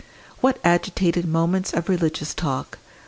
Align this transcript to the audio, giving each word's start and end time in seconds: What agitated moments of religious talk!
What 0.39 0.57
agitated 0.63 1.25
moments 1.27 1.75
of 1.75 1.87
religious 1.87 2.33
talk! 2.33 2.79